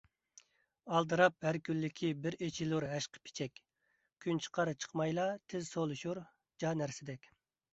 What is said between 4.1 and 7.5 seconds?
كۈن چىقار- چىقمايلا تېز سولىشۇر جا نەرسىدەك.